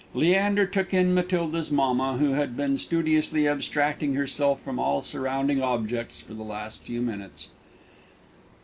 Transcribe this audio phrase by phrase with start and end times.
[0.15, 6.19] Leander took in Matilda's mamma, who had been studiously abstracting herself from all surrounding objects
[6.19, 7.49] for the last few minutes.